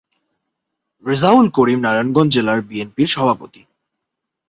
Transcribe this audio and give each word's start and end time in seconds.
রেজাউল 1.05 1.45
করিম 1.49 1.79
নারায়ণগঞ্জ 1.81 2.29
জেলা 2.35 2.53
বিএনপির 2.69 3.09
সভাপতি। 3.15 3.61